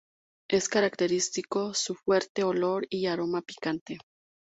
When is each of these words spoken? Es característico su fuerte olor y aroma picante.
Es 0.49 0.67
característico 0.67 1.75
su 1.75 1.93
fuerte 1.93 2.43
olor 2.43 2.87
y 2.89 3.05
aroma 3.05 3.43
picante. 3.43 3.99